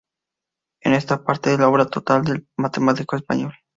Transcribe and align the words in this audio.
Esta 0.81 0.97
es 0.97 1.11
una 1.19 1.23
parte 1.25 1.51
de 1.51 1.59
la 1.59 1.69
obra 1.69 1.85
total 1.85 2.23
del 2.23 2.47
matemático 2.57 3.15
español. 3.15 3.53